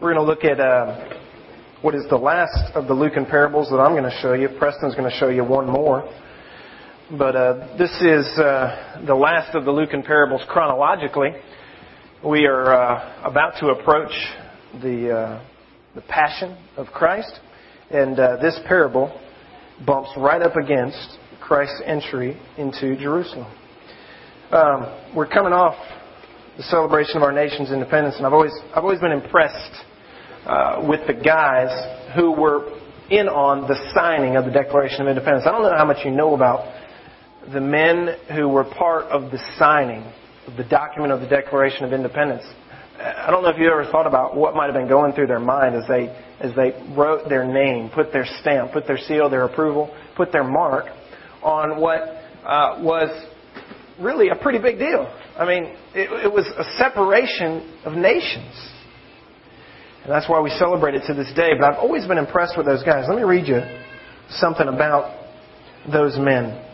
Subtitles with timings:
[0.00, 1.18] We're going to look at uh,
[1.82, 4.48] what is the last of the Lucan parables that I'm going to show you.
[4.58, 6.10] Preston's going to show you one more.
[7.18, 11.32] But uh, this is uh, the last of the Lucan parables chronologically.
[12.24, 14.10] We are uh, about to approach
[14.80, 15.44] the, uh,
[15.94, 17.38] the Passion of Christ,
[17.90, 19.20] and uh, this parable
[19.84, 23.54] bumps right up against Christ's entry into Jerusalem.
[24.50, 25.76] Um, we're coming off
[26.56, 29.89] the celebration of our nation's independence, and I've always I've always been impressed
[30.46, 31.70] uh, with the guys
[32.14, 32.78] who were
[33.10, 35.44] in on the signing of the Declaration of Independence.
[35.46, 36.72] I don't know how much you know about
[37.52, 40.04] the men who were part of the signing
[40.46, 42.44] of the document of the Declaration of Independence.
[42.98, 45.40] I don't know if you ever thought about what might have been going through their
[45.40, 49.44] mind as they as they wrote their name, put their stamp, put their seal, their
[49.44, 50.86] approval, put their mark
[51.42, 52.00] on what
[52.44, 53.08] uh, was
[54.00, 55.06] really a pretty big deal.
[55.36, 58.54] I mean, it, it was a separation of nations.
[60.10, 61.50] And that's why we celebrate it to this day.
[61.56, 63.04] But I've always been impressed with those guys.
[63.06, 63.60] Let me read you
[64.28, 65.24] something about
[65.86, 66.66] those men.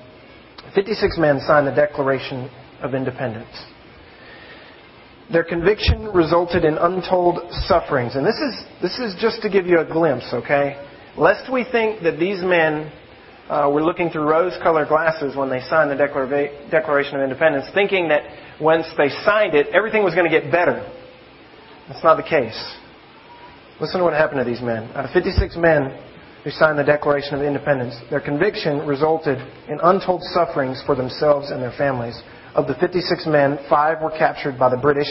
[0.74, 2.48] 56 men signed the Declaration
[2.80, 3.54] of Independence.
[5.30, 8.16] Their conviction resulted in untold sufferings.
[8.16, 10.82] And this is, this is just to give you a glimpse, okay?
[11.18, 12.90] Lest we think that these men
[13.50, 17.66] uh, were looking through rose colored glasses when they signed the Declara- Declaration of Independence,
[17.74, 18.22] thinking that
[18.62, 20.90] once they signed it, everything was going to get better.
[21.86, 22.78] That's not the case.
[23.80, 24.90] Listen to what happened to these men.
[24.94, 26.02] Out of 56 men
[26.44, 29.36] who signed the Declaration of Independence, their conviction resulted
[29.68, 32.18] in untold sufferings for themselves and their families.
[32.54, 35.08] Of the 56 men, five were captured by the British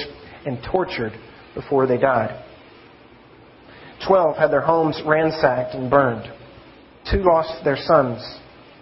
[0.48, 1.14] and tortured
[1.54, 2.44] before they died.
[4.08, 6.32] Twelve had their homes ransacked and burned.
[7.12, 8.20] Two lost their sons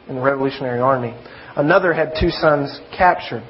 [0.08, 1.14] in the Revolutionary Army.
[1.58, 3.44] Another had two sons captured.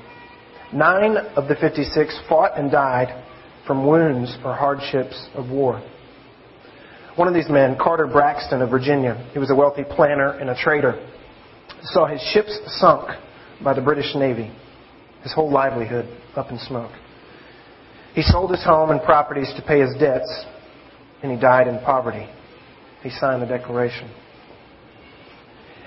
[0.73, 3.23] Nine of the 56 fought and died
[3.67, 5.81] from wounds or hardships of war.
[7.15, 10.55] One of these men, Carter Braxton of Virginia, he was a wealthy planter and a
[10.55, 11.07] trader,
[11.83, 13.07] saw his ships sunk
[13.63, 14.51] by the British Navy,
[15.21, 16.91] his whole livelihood up in smoke.
[18.15, 20.45] He sold his home and properties to pay his debts,
[21.21, 22.27] and he died in poverty.
[23.03, 24.09] He signed the Declaration.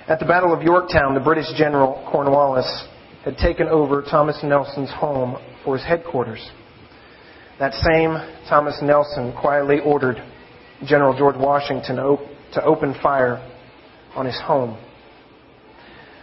[0.06, 2.86] At the Battle of Yorktown, the British General Cornwallis
[3.24, 6.48] had taken over Thomas Nelson's home for his headquarters.
[7.58, 8.16] That same
[8.48, 10.22] Thomas Nelson quietly ordered
[10.84, 13.36] General George Washington to open fire
[14.14, 14.78] on his home.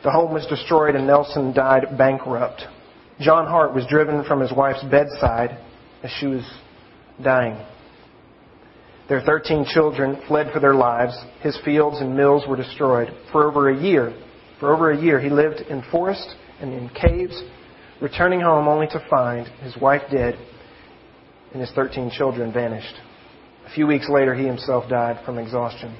[0.03, 2.63] The home was destroyed and Nelson died bankrupt.
[3.19, 5.57] John Hart was driven from his wife's bedside
[6.03, 6.43] as she was
[7.23, 7.57] dying.
[9.07, 11.17] Their 13 children fled for their lives.
[11.41, 13.09] His fields and mills were destroyed.
[13.31, 14.13] For over a year,
[14.59, 17.41] for over a year, he lived in forest and in caves,
[18.01, 20.35] returning home only to find his wife dead
[21.51, 22.95] and his 13 children vanished.
[23.73, 25.97] A few weeks later, he himself died from exhaustion.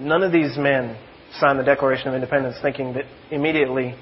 [0.00, 0.96] None of these men
[1.38, 3.94] signed the Declaration of Independence thinking that immediately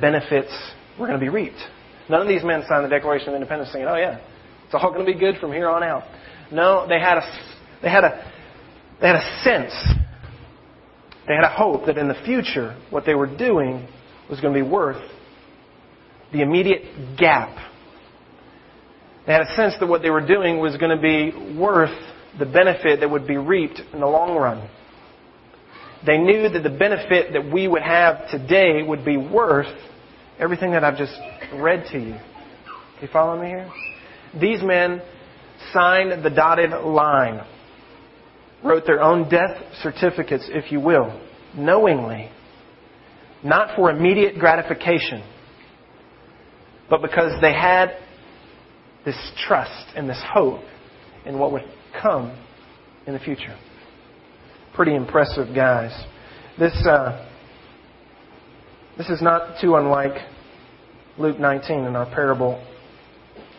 [0.00, 0.50] benefits
[0.98, 1.60] were going to be reaped.
[2.08, 4.18] None of these men signed the Declaration of Independence thinking, oh, yeah,
[4.64, 6.02] it's all going to be good from here on out.
[6.50, 8.32] No, they had a, they had a,
[9.00, 9.72] they had a sense,
[11.28, 13.86] they had a hope that in the future, what they were doing
[14.28, 15.00] was going to be worth
[16.32, 17.56] the immediate gap.
[19.30, 21.96] They had a sense that what they were doing was going to be worth
[22.36, 24.68] the benefit that would be reaped in the long run.
[26.04, 29.72] They knew that the benefit that we would have today would be worth
[30.40, 31.14] everything that I've just
[31.54, 32.16] read to you.
[33.00, 33.70] You follow me here?
[34.40, 35.00] These men
[35.72, 37.46] signed the dotted line,
[38.64, 41.20] wrote their own death certificates, if you will,
[41.56, 42.32] knowingly,
[43.44, 45.22] not for immediate gratification,
[46.88, 47.90] but because they had
[49.04, 49.16] this
[49.46, 50.60] trust and this hope
[51.24, 51.64] in what would
[52.00, 52.36] come
[53.06, 53.58] in the future.
[54.74, 55.92] Pretty impressive guys.
[56.58, 57.26] This uh,
[58.96, 60.26] this is not too unlike
[61.18, 62.64] Luke 19 in our parable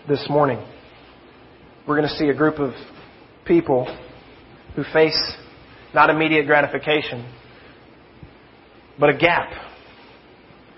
[0.07, 0.63] this morning
[1.87, 2.73] we're going to see a group of
[3.45, 3.85] people
[4.75, 5.19] who face
[5.93, 7.29] not immediate gratification,
[8.99, 9.51] but a gap.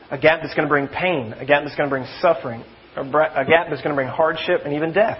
[0.09, 2.63] A gap that's going to bring pain, a gap that's going to bring suffering,
[2.95, 5.19] a gap that's going to bring hardship and even death.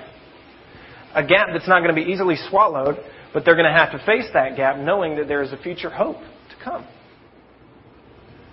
[1.15, 2.97] A gap that's not going to be easily swallowed,
[3.33, 5.89] but they're going to have to face that gap knowing that there is a future
[5.89, 6.85] hope to come.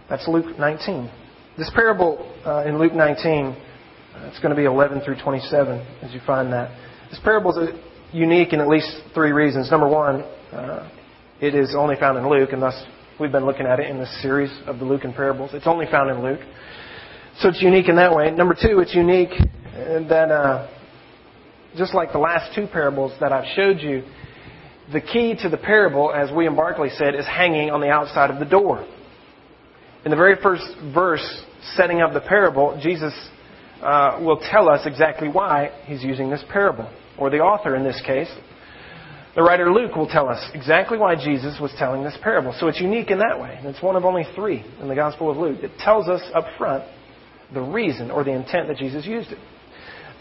[0.09, 1.11] That's Luke 19.
[1.57, 3.55] This parable uh, in Luke 19, uh,
[4.27, 6.71] it's going to be 11 through 27 as you find that.
[7.11, 7.71] This parable is
[8.13, 9.71] unique in at least three reasons.
[9.71, 10.23] Number one,
[10.53, 10.91] uh,
[11.41, 12.75] it is only found in Luke, and thus
[13.19, 15.51] we've been looking at it in this series of the Lucan parables.
[15.55, 16.41] It's only found in Luke.
[17.41, 18.31] So it's unique in that way.
[18.31, 19.31] Number two, it's unique
[19.73, 20.69] that uh,
[21.75, 24.03] just like the last two parables that I've showed you,
[24.93, 28.41] the key to the parable, as William Barclay said, is hanging on the outside of
[28.41, 28.87] the door.
[30.05, 31.25] In the very first verse,
[31.77, 33.15] setting up the parable, Jesus
[33.81, 38.03] uh, will tell us exactly why he's using this parable, or the author in this
[38.05, 38.31] case.
[39.35, 42.55] The writer Luke will tell us exactly why Jesus was telling this parable.
[42.61, 43.59] So it's unique in that way.
[43.63, 45.61] It's one of only three in the Gospel of Luke.
[45.63, 46.85] It tells us up front
[47.55, 49.39] the reason or the intent that Jesus used it.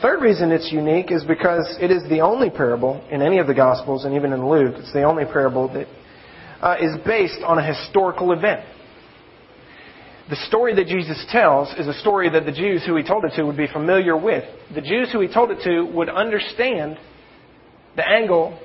[0.01, 3.53] Third reason it's unique is because it is the only parable in any of the
[3.53, 5.87] Gospels, and even in Luke, it's the only parable that
[6.61, 8.61] uh, is based on a historical event.
[10.29, 13.33] The story that Jesus tells is a story that the Jews who he told it
[13.35, 14.43] to would be familiar with.
[14.73, 16.97] The Jews who he told it to would understand
[17.95, 18.57] the angle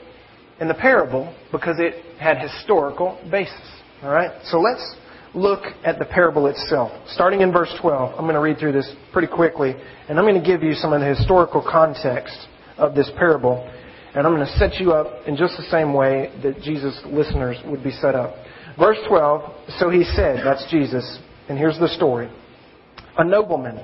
[0.60, 3.80] in the parable because it had historical basis.
[4.02, 4.30] All right?
[4.44, 4.94] So let's
[5.34, 6.92] look at the parable itself.
[7.08, 9.74] Starting in verse 12, I'm going to read through this pretty quickly,
[10.08, 12.36] and I'm going to give you some of the historical context
[12.76, 13.68] of this parable,
[14.14, 17.56] and I'm going to set you up in just the same way that Jesus' listeners
[17.66, 18.34] would be set up.
[18.78, 22.30] Verse 12, so he said, that's Jesus, and here's the story.
[23.18, 23.78] A nobleman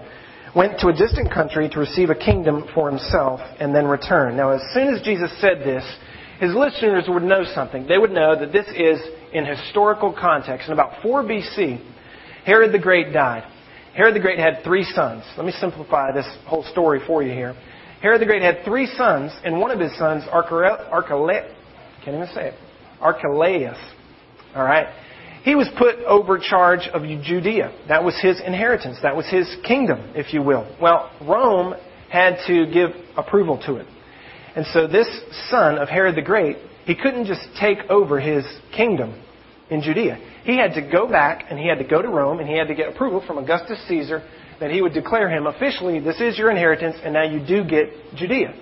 [0.54, 4.36] went to a distant country to receive a kingdom for himself and then return.
[4.36, 5.84] Now, as soon as Jesus said this,
[6.40, 7.86] his listeners would know something.
[7.86, 8.98] They would know that this is
[9.32, 10.66] in historical context.
[10.68, 11.84] In about 4 BC,
[12.44, 13.44] Herod the Great died.
[13.94, 15.24] Herod the Great had three sons.
[15.36, 17.54] Let me simplify this whole story for you here.
[18.00, 21.50] Herod the Great had three sons, and one of his sons, Archelaus,
[22.04, 22.54] can't even say it,
[23.00, 23.76] Archelaus,
[24.54, 24.88] all right,
[25.42, 27.72] he was put over charge of Judea.
[27.88, 28.98] That was his inheritance.
[29.02, 30.74] That was his kingdom, if you will.
[30.80, 31.74] Well, Rome
[32.10, 33.86] had to give approval to it.
[34.54, 35.08] And so this
[35.48, 36.58] son of Herod the Great,
[36.90, 38.44] he couldn't just take over his
[38.76, 39.14] kingdom
[39.70, 40.18] in Judea.
[40.42, 42.66] He had to go back and he had to go to Rome and he had
[42.66, 44.24] to get approval from Augustus Caesar
[44.58, 47.90] that he would declare him officially, this is your inheritance and now you do get
[48.16, 48.52] Judea.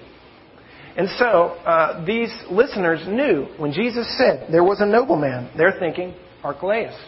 [0.98, 6.14] And so uh, these listeners knew when Jesus said there was a nobleman, they're thinking
[6.44, 7.00] Archelaus,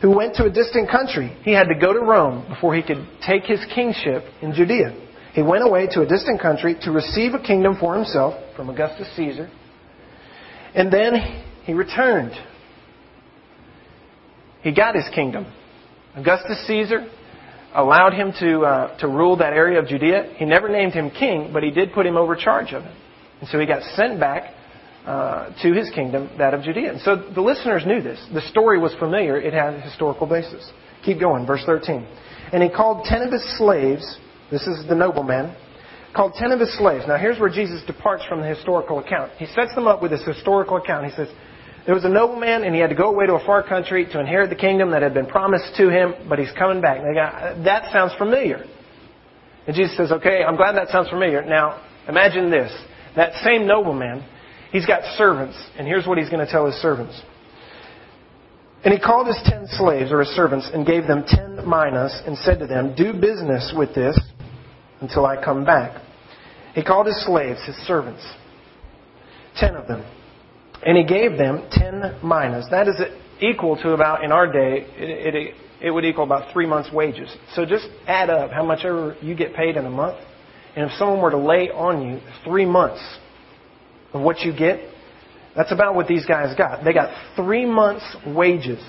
[0.00, 1.36] who went to a distant country.
[1.42, 5.08] He had to go to Rome before he could take his kingship in Judea.
[5.32, 9.08] He went away to a distant country to receive a kingdom for himself from Augustus
[9.16, 9.50] Caesar.
[10.74, 11.14] And then
[11.64, 12.32] he returned.
[14.62, 15.46] He got his kingdom.
[16.14, 17.08] Augustus Caesar
[17.74, 20.34] allowed him to, uh, to rule that area of Judea.
[20.36, 22.94] He never named him king, but he did put him over charge of it.
[23.40, 24.54] And so he got sent back
[25.06, 26.92] uh, to his kingdom, that of Judea.
[26.92, 28.24] And so the listeners knew this.
[28.32, 29.36] The story was familiar.
[29.38, 30.70] It had a historical basis.
[31.04, 32.06] Keep going, verse 13.
[32.52, 34.18] And he called ten of his slaves
[34.52, 35.56] this is the nobleman,
[36.14, 37.04] called ten of his slaves.
[37.08, 39.32] Now here's where Jesus departs from the historical account.
[39.38, 41.06] He sets them up with this historical account.
[41.06, 41.28] He says,
[41.84, 44.20] there was a nobleman and he had to go away to a far country to
[44.20, 47.02] inherit the kingdom that had been promised to him, but he's coming back.
[47.64, 48.64] That sounds familiar.
[49.66, 51.44] And Jesus says, okay, I'm glad that sounds familiar.
[51.44, 52.72] Now, imagine this.
[53.16, 54.24] That same nobleman,
[54.70, 57.20] he's got servants, and here's what he's going to tell his servants.
[58.84, 62.36] And he called his ten slaves, or his servants, and gave them ten minas, and
[62.38, 64.18] said to them, Do business with this
[65.02, 66.00] until I come back.
[66.74, 68.24] He called his slaves, his servants,
[69.56, 70.02] ten of them,
[70.86, 72.66] and he gave them ten minas.
[72.70, 72.98] That is
[73.40, 77.28] equal to about, in our day, it, it, it would equal about three months' wages.
[77.54, 80.16] So just add up how much ever you get paid in a month,
[80.74, 83.02] and if someone were to lay on you three months
[84.14, 84.80] of what you get,
[85.54, 86.84] that's about what these guys got.
[86.84, 88.82] They got three months' wages.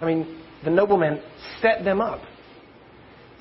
[0.00, 1.20] I mean, the nobleman
[1.60, 2.20] set them up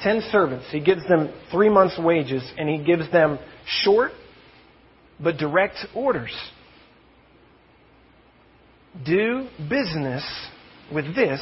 [0.02, 0.66] ten servants.
[0.72, 4.12] He gives them three months' wages, and he gives them short
[5.20, 6.34] but direct orders.
[9.06, 10.24] Do business
[10.94, 11.42] with this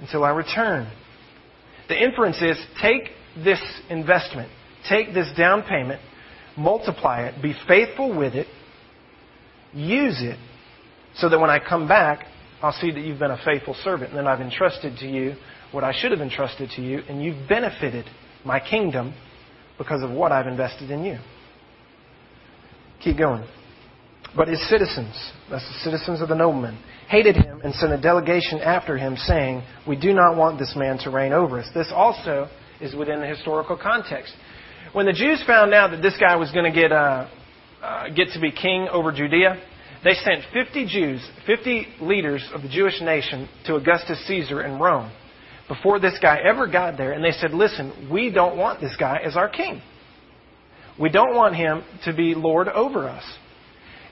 [0.00, 0.90] until I return.
[1.88, 3.10] The inference is take
[3.42, 4.50] this investment,
[4.88, 6.00] take this down payment,
[6.56, 8.46] multiply it, be faithful with it,
[9.72, 10.38] use it,
[11.16, 12.26] so that when I come back,
[12.62, 15.34] I'll see that you've been a faithful servant and that I've entrusted to you
[15.72, 18.06] what I should have entrusted to you, and you've benefited
[18.44, 19.14] my kingdom
[19.78, 21.18] because of what I've invested in you.
[23.02, 23.46] Keep going.
[24.34, 25.14] But his citizens,
[25.50, 29.62] that's the citizens of the nobleman, hated him and sent a delegation after him, saying,
[29.86, 31.68] We do not want this man to reign over us.
[31.74, 32.48] This also
[32.80, 34.34] is within the historical context.
[34.92, 37.28] When the Jews found out that this guy was going to get, uh,
[37.82, 39.60] uh, get to be king over Judea,
[40.04, 45.10] they sent 50 Jews, 50 leaders of the Jewish nation to Augustus Caesar in Rome
[45.68, 49.20] before this guy ever got there, and they said, Listen, we don't want this guy
[49.24, 49.82] as our king.
[50.98, 53.24] We don't want him to be Lord over us.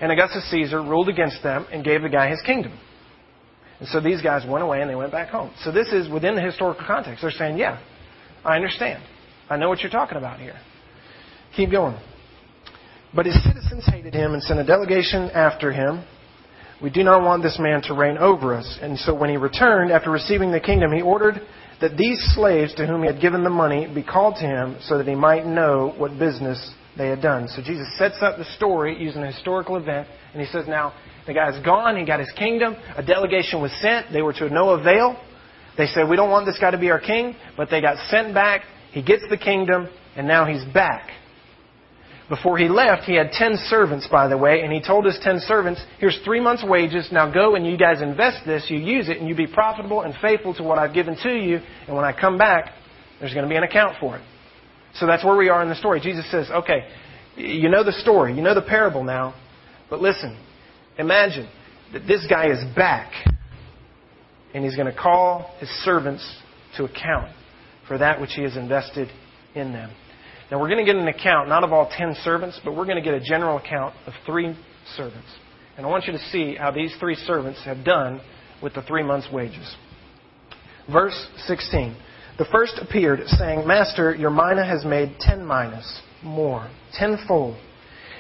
[0.00, 2.78] And Augustus Caesar ruled against them and gave the guy his kingdom.
[3.78, 5.52] And so these guys went away and they went back home.
[5.60, 7.22] So this is within the historical context.
[7.22, 7.80] They're saying, Yeah,
[8.44, 9.02] I understand.
[9.48, 10.58] I know what you're talking about here.
[11.56, 11.98] Keep going.
[13.14, 16.04] But his citizens hated him and sent a delegation after him.
[16.84, 18.78] We do not want this man to reign over us.
[18.82, 21.40] And so when he returned, after receiving the kingdom, he ordered
[21.80, 24.98] that these slaves to whom he had given the money be called to him so
[24.98, 27.48] that he might know what business they had done.
[27.48, 30.92] So Jesus sets up the story using a historical event, and he says, Now,
[31.26, 34.68] the guy's gone, he got his kingdom, a delegation was sent, they were to no
[34.70, 35.18] avail.
[35.78, 38.34] They said, We don't want this guy to be our king, but they got sent
[38.34, 38.60] back,
[38.92, 41.08] he gets the kingdom, and now he's back.
[42.28, 45.40] Before he left, he had ten servants, by the way, and he told his ten
[45.40, 47.08] servants, Here's three months' wages.
[47.12, 50.14] Now go and you guys invest this, you use it, and you be profitable and
[50.22, 51.60] faithful to what I've given to you.
[51.86, 52.72] And when I come back,
[53.20, 54.22] there's going to be an account for it.
[54.94, 56.00] So that's where we are in the story.
[56.00, 56.88] Jesus says, Okay,
[57.36, 59.34] you know the story, you know the parable now,
[59.90, 60.38] but listen,
[60.98, 61.48] imagine
[61.92, 63.12] that this guy is back,
[64.54, 66.26] and he's going to call his servants
[66.76, 67.34] to account
[67.86, 69.08] for that which he has invested
[69.54, 69.90] in them.
[70.50, 73.02] Now, we're going to get an account, not of all ten servants, but we're going
[73.02, 74.56] to get a general account of three
[74.96, 75.28] servants.
[75.76, 78.20] And I want you to see how these three servants have done
[78.62, 79.74] with the three months' wages.
[80.90, 81.96] Verse 16.
[82.36, 87.56] The first appeared, saying, Master, your mina has made ten minas more, tenfold.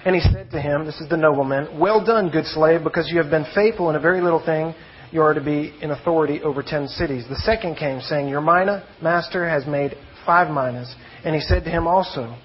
[0.04, 3.18] And he said to him, This is the nobleman, Well done, good slave, because you
[3.18, 4.74] have been faithful in a very little thing,
[5.10, 7.24] you are to be in authority over ten cities.
[7.28, 10.94] The second came, saying, Your mina, master, has made five minas.
[11.24, 12.36] And he said to him also,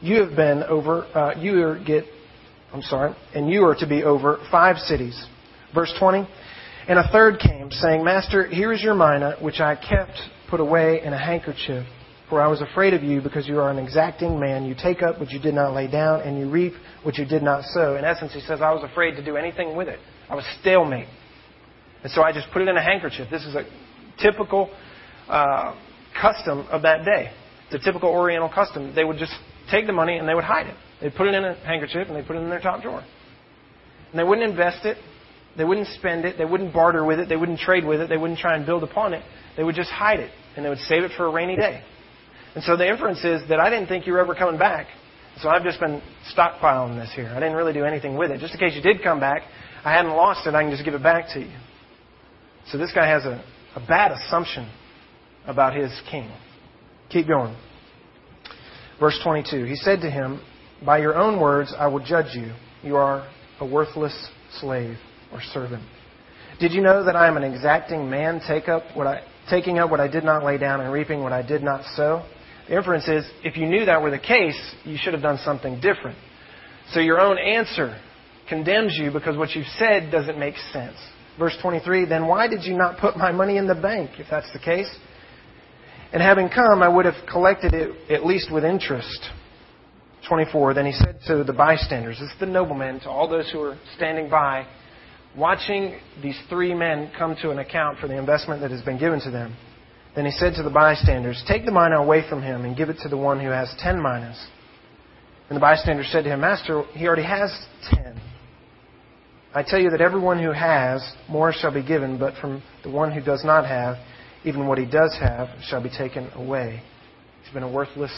[0.00, 2.04] You have been over, uh, you are get,
[2.72, 5.26] I'm sorry, and you are to be over five cities.
[5.74, 6.28] Verse 20.
[6.88, 10.18] And a third came, saying, Master, here is your mina, which I kept
[10.50, 11.86] put away in a handkerchief.
[12.28, 14.64] For I was afraid of you, because you are an exacting man.
[14.64, 17.42] You take up what you did not lay down, and you reap what you did
[17.42, 17.96] not sow.
[17.96, 20.00] In essence, he says, I was afraid to do anything with it.
[20.28, 21.08] I was stalemate.
[22.02, 23.28] And so I just put it in a handkerchief.
[23.30, 23.64] This is a
[24.20, 24.70] typical
[25.28, 25.74] uh,
[26.20, 27.30] custom of that day.
[27.72, 28.94] A typical Oriental custom.
[28.94, 29.32] They would just
[29.70, 30.74] take the money and they would hide it.
[31.00, 33.02] They'd put it in a handkerchief and they'd put it in their top drawer.
[34.10, 34.98] And they wouldn't invest it.
[35.56, 36.36] They wouldn't spend it.
[36.36, 37.28] They wouldn't barter with it.
[37.30, 38.08] They wouldn't trade with it.
[38.10, 39.22] They wouldn't try and build upon it.
[39.56, 41.82] They would just hide it and they would save it for a rainy day.
[42.54, 44.88] And so the inference is that I didn't think you were ever coming back.
[45.40, 46.02] So I've just been
[46.36, 47.28] stockpiling this here.
[47.34, 48.40] I didn't really do anything with it.
[48.40, 49.42] Just in case you did come back,
[49.82, 50.54] I hadn't lost it.
[50.54, 51.52] I can just give it back to you.
[52.68, 53.42] So this guy has a,
[53.74, 54.70] a bad assumption
[55.46, 56.30] about his king.
[57.10, 57.56] Keep going.
[58.98, 59.64] Verse 22.
[59.64, 60.40] He said to him,
[60.84, 62.52] By your own words I will judge you.
[62.82, 63.28] You are
[63.60, 64.28] a worthless
[64.60, 64.96] slave
[65.32, 65.82] or servant.
[66.60, 69.90] Did you know that I am an exacting man, take up what I, taking up
[69.90, 72.24] what I did not lay down and reaping what I did not sow?
[72.68, 75.80] The inference is, if you knew that were the case, you should have done something
[75.80, 76.16] different.
[76.92, 77.98] So your own answer
[78.48, 80.96] condemns you because what you've said doesn't make sense.
[81.38, 84.52] Verse 23, then why did you not put my money in the bank, if that's
[84.52, 84.88] the case?
[86.12, 89.30] And having come, I would have collected it at least with interest.
[90.28, 93.58] 24, then he said to the bystanders, this is the nobleman, to all those who
[93.58, 94.66] were standing by,
[95.36, 99.20] watching these three men come to an account for the investment that has been given
[99.20, 99.56] to them.
[100.14, 102.98] Then he said to the bystanders, Take the mina away from him and give it
[103.02, 104.38] to the one who has ten minas.
[105.48, 107.50] And the bystander said to him, Master, he already has
[107.90, 108.20] ten.
[109.54, 113.12] I tell you that everyone who has, more shall be given, but from the one
[113.12, 113.96] who does not have,
[114.44, 116.82] even what he does have shall be taken away.
[117.42, 118.12] He's been a worthless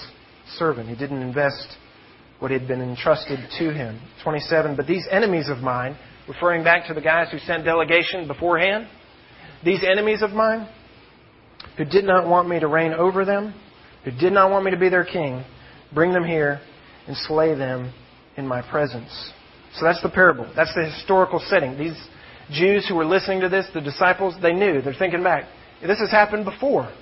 [0.58, 0.88] servant.
[0.88, 1.76] He didn't invest
[2.38, 4.00] what had been entrusted to him.
[4.22, 4.76] 27.
[4.76, 5.96] But these enemies of mine,
[6.28, 8.86] referring back to the guys who sent delegation beforehand,
[9.64, 10.68] these enemies of mine,
[11.76, 13.54] who did not want me to reign over them,
[14.04, 15.44] who did not want me to be their king,
[15.94, 16.60] bring them here
[17.06, 17.92] and slay them
[18.36, 19.32] in my presence.
[19.76, 20.50] So that's the parable.
[20.54, 21.76] That's the historical setting.
[21.78, 22.00] These
[22.50, 24.82] Jews who were listening to this, the disciples, they knew.
[24.82, 25.44] They're thinking back.
[25.82, 26.92] This has happened before.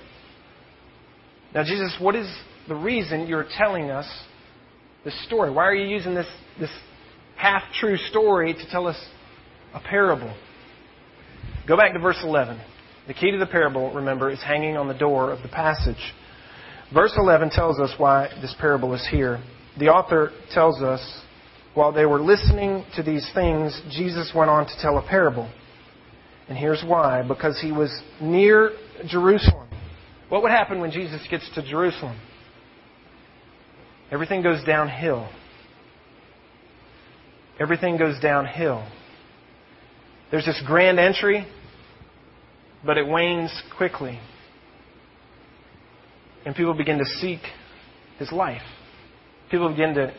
[1.53, 2.27] Now, Jesus, what is
[2.67, 4.09] the reason you're telling us
[5.05, 5.51] this story?
[5.51, 6.27] Why are you using this,
[6.59, 6.71] this
[7.37, 8.97] half true story to tell us
[9.73, 10.35] a parable?
[11.67, 12.59] Go back to verse 11.
[13.07, 16.13] The key to the parable, remember, is hanging on the door of the passage.
[16.93, 19.43] Verse 11 tells us why this parable is here.
[19.77, 21.21] The author tells us
[21.73, 25.51] while they were listening to these things, Jesus went on to tell a parable.
[26.49, 27.89] And here's why because he was
[28.21, 28.71] near
[29.07, 29.69] Jerusalem.
[30.29, 32.19] What would happen when Jesus gets to Jerusalem?
[34.11, 35.29] Everything goes downhill.
[37.59, 38.87] Everything goes downhill.
[40.31, 41.45] There's this grand entry,
[42.85, 44.19] but it wanes quickly.
[46.45, 47.39] And people begin to seek
[48.17, 48.63] his life.
[49.49, 50.13] People begin to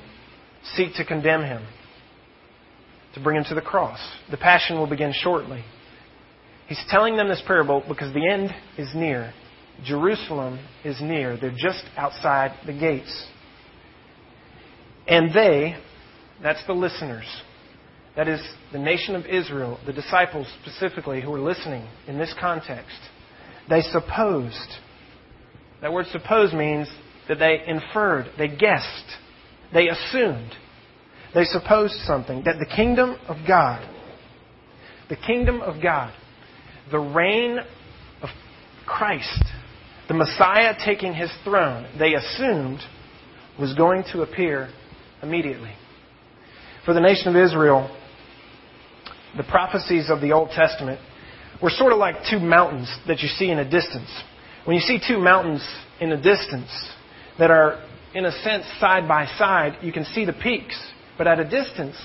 [0.74, 1.66] seek to condemn him,
[3.14, 3.98] to bring him to the cross.
[4.30, 5.64] The passion will begin shortly.
[6.66, 9.32] He's telling them this parable because the end is near.
[9.84, 11.36] Jerusalem is near.
[11.36, 13.26] They're just outside the gates.
[15.06, 15.76] And they,
[16.42, 17.26] That's the listeners.
[18.16, 18.40] That is
[18.72, 22.96] the nation of Israel, the disciples specifically who are listening in this context.
[23.68, 24.70] They supposed.
[25.82, 26.88] That word suppose means
[27.28, 29.16] that they inferred, they guessed,
[29.72, 30.52] they assumed,
[31.34, 33.86] they supposed something that the kingdom of God,
[35.08, 36.14] the kingdom of God,
[36.90, 37.58] the reign
[38.22, 38.28] of
[38.86, 39.42] Christ,
[40.08, 42.80] the Messiah taking his throne, they assumed
[43.58, 44.68] was going to appear
[45.22, 45.72] immediately.
[46.84, 47.94] For the nation of Israel,
[49.36, 51.00] the prophecies of the Old Testament
[51.62, 54.10] were sort of like two mountains that you see in a distance.
[54.64, 55.66] When you see two mountains
[56.00, 56.70] in a distance
[57.38, 57.82] that are,
[58.14, 60.78] in a sense, side by side, you can see the peaks.
[61.16, 61.96] But at a distance,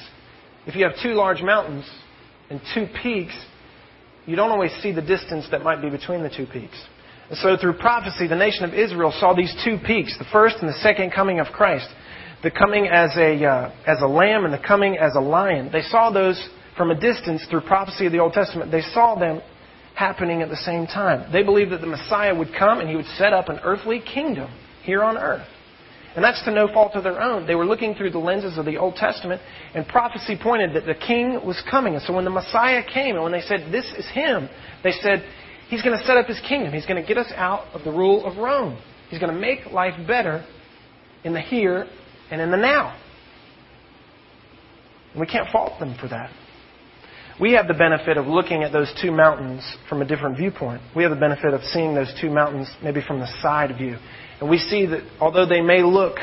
[0.65, 1.89] if you have two large mountains
[2.49, 3.33] and two peaks,
[4.25, 6.77] you don't always see the distance that might be between the two peaks.
[7.29, 10.69] And so through prophecy, the nation of Israel saw these two peaks, the first and
[10.69, 11.87] the second coming of Christ,
[12.41, 15.69] the coming as a, uh, as a lamb and the coming as a lion.
[15.71, 18.71] They saw those from a distance through prophecy of the Old Testament.
[18.71, 19.41] They saw them
[19.95, 21.31] happening at the same time.
[21.31, 24.49] They believed that the Messiah would come and he would set up an earthly kingdom
[24.83, 25.45] here on earth.
[26.15, 27.45] And that's to no fault of their own.
[27.45, 29.41] They were looking through the lenses of the Old Testament,
[29.75, 31.93] and prophecy pointed that the king was coming.
[31.93, 34.49] And so when the Messiah came, and when they said, This is him,
[34.83, 35.23] they said,
[35.69, 36.73] He's going to set up his kingdom.
[36.73, 38.81] He's going to get us out of the rule of Rome.
[39.09, 40.43] He's going to make life better
[41.23, 41.85] in the here
[42.31, 42.99] and in the now.
[45.13, 46.31] And we can't fault them for that.
[47.39, 50.81] We have the benefit of looking at those two mountains from a different viewpoint.
[50.95, 53.97] We have the benefit of seeing those two mountains maybe from the side view.
[54.39, 56.17] And we see that although they may look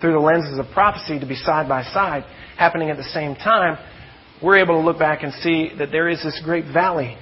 [0.00, 2.24] through the lenses of prophecy to be side by side,
[2.56, 3.78] happening at the same time,
[4.42, 7.16] we're able to look back and see that there is this great valley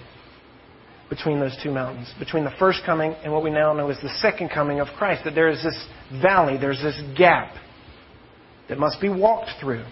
[1.10, 4.14] between those two mountains, between the first coming and what we now know is the
[4.20, 5.24] second coming of Christ.
[5.24, 5.86] That there is this
[6.22, 7.54] valley, there's this gap
[8.68, 9.84] that must be walked through.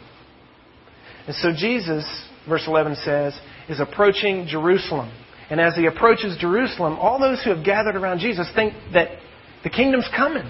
[1.27, 2.07] And so Jesus,
[2.49, 5.13] verse 11 says, is approaching Jerusalem.
[5.51, 9.09] And as he approaches Jerusalem, all those who have gathered around Jesus think that
[9.65, 10.49] the kingdom's coming.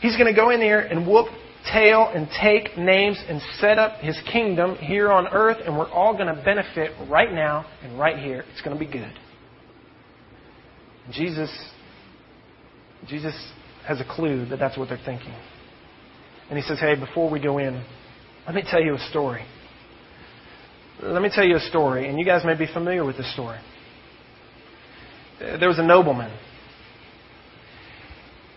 [0.00, 1.28] He's going to go in there and whoop
[1.70, 6.14] tail and take names and set up his kingdom here on earth, and we're all
[6.14, 8.44] going to benefit right now and right here.
[8.52, 9.12] It's going to be good.
[11.12, 11.50] Jesus,
[13.06, 13.34] Jesus
[13.86, 15.34] has a clue that that's what they're thinking.
[16.48, 17.84] And he says, Hey, before we go in,
[18.46, 19.44] let me tell you a story.
[21.02, 23.58] Let me tell you a story, and you guys may be familiar with this story.
[25.40, 26.30] There was a nobleman,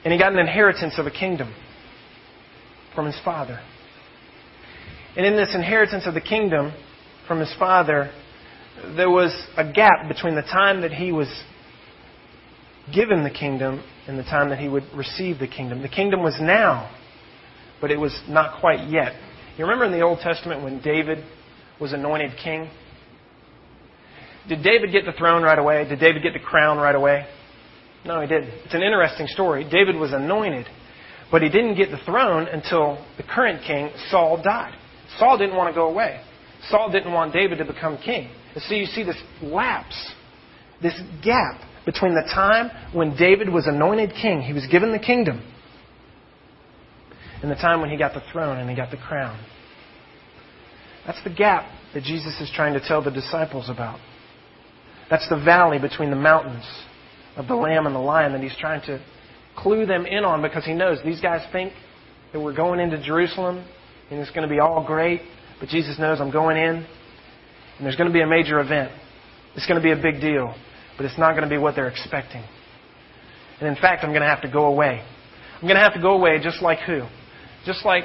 [0.05, 1.53] and he got an inheritance of a kingdom
[2.93, 3.59] from his father.
[5.17, 6.73] And in this inheritance of the kingdom
[7.27, 8.11] from his father,
[8.95, 11.27] there was a gap between the time that he was
[12.93, 15.81] given the kingdom and the time that he would receive the kingdom.
[15.81, 16.95] The kingdom was now,
[17.81, 19.13] but it was not quite yet.
[19.57, 21.23] You remember in the Old Testament when David
[21.81, 22.69] was anointed king?
[24.47, 25.87] Did David get the throne right away?
[25.89, 27.25] Did David get the crown right away?
[28.05, 28.49] No, he didn't.
[28.65, 29.67] It's an interesting story.
[29.69, 30.67] David was anointed,
[31.31, 34.75] but he didn't get the throne until the current king, Saul, died.
[35.17, 36.21] Saul didn't want to go away.
[36.69, 38.29] Saul didn't want David to become king.
[38.53, 40.13] And so you see this lapse,
[40.81, 45.41] this gap between the time when David was anointed king, he was given the kingdom,
[47.41, 49.43] and the time when he got the throne and he got the crown.
[51.05, 53.99] That's the gap that Jesus is trying to tell the disciples about.
[55.09, 56.65] That's the valley between the mountains
[57.35, 59.03] of the lamb and the lion that he's trying to
[59.57, 61.73] clue them in on because he knows these guys think
[62.33, 63.65] that we're going into Jerusalem
[64.09, 65.21] and it's going to be all great,
[65.59, 68.91] but Jesus knows I'm going in and there's going to be a major event.
[69.55, 70.53] It's going to be a big deal
[70.97, 72.43] but it's not going to be what they're expecting.
[73.59, 75.01] And in fact, I'm going to have to go away.
[75.55, 77.03] I'm going to have to go away just like who?
[77.65, 78.03] Just like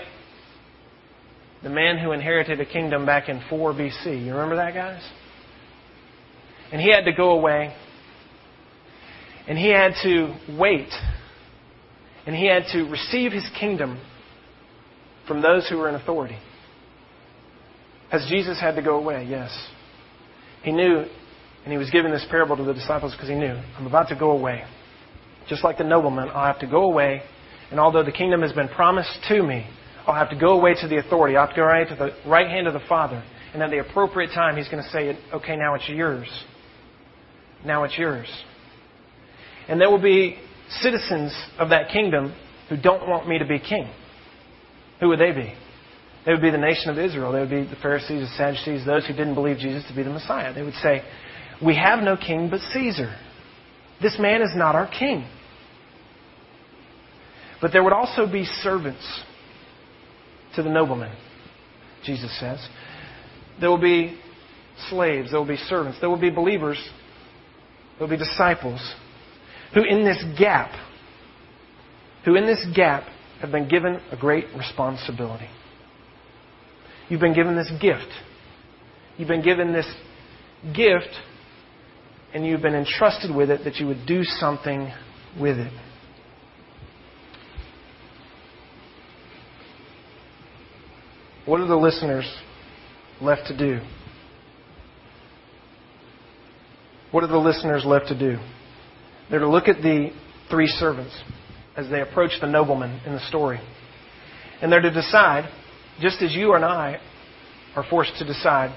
[1.63, 4.25] the man who inherited a kingdom back in 4 BC.
[4.25, 5.03] You remember that, guys?
[6.73, 7.75] And he had to go away.
[9.49, 10.91] And he had to wait.
[12.27, 14.01] And he had to receive his kingdom
[15.27, 16.39] from those who were in authority.
[18.11, 19.27] Has Jesus had to go away?
[19.29, 19.51] Yes.
[20.63, 21.05] He knew
[21.65, 24.17] and he was giving this parable to the disciples because he knew, I'm about to
[24.17, 24.65] go away.
[25.49, 27.23] Just like the nobleman, I'll have to go away.
[27.71, 29.67] And although the kingdom has been promised to me,
[30.07, 31.37] I'll have to go away to the authority.
[31.37, 33.23] I'll have to go right to the right hand of the Father.
[33.53, 36.29] And at the appropriate time, he's going to say, okay, now it's yours.
[37.65, 38.29] Now it's yours.
[39.71, 40.37] And there will be
[40.81, 42.35] citizens of that kingdom
[42.69, 43.89] who don't want me to be king.
[44.99, 45.55] Who would they be?
[46.27, 47.31] They would be the nation of Israel.
[47.31, 50.11] They would be the Pharisees, the Sadducees, those who didn't believe Jesus to be the
[50.11, 50.53] Messiah.
[50.53, 51.03] They would say,
[51.65, 53.17] we have no king but Caesar.
[54.03, 55.25] This man is not our king.
[57.63, 59.23] But there would also be servants
[60.57, 61.17] to the nobleman.
[62.05, 62.59] Jesus says.
[63.61, 64.19] There will be
[64.89, 66.79] slaves, there will be servants, there will be believers,
[67.99, 68.81] there will be disciples
[69.75, 70.73] who in this gap,
[72.25, 73.05] who in this gap
[73.41, 75.49] have been given a great responsibility.
[77.09, 78.09] You've been given this gift.
[79.17, 79.87] You've been given this
[80.75, 81.15] gift
[82.33, 84.93] and you've been entrusted with it that you would do something
[85.39, 85.73] with it.
[91.47, 92.33] What are the listeners
[93.21, 93.81] left to do?
[97.11, 98.39] What are the listeners left to do?
[99.31, 100.11] They're to look at the
[100.51, 101.17] three servants
[101.77, 103.61] as they approach the nobleman in the story.
[104.61, 105.51] And they're to decide,
[106.01, 107.01] just as you and I
[107.77, 108.77] are forced to decide,